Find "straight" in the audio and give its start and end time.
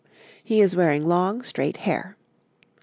1.43-1.77